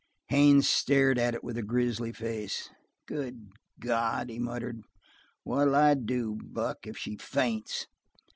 [0.29, 2.71] Haines stared at it with a grisly face.
[3.05, 4.81] "Good God," he muttered,
[5.43, 7.85] "what'll I do, Buck, if she faints?"